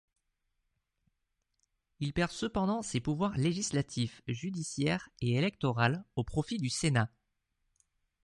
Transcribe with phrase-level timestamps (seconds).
[1.99, 7.11] Il perd cependant ces pouvoirs législatif, judiciaire et électoral au profit du sénat.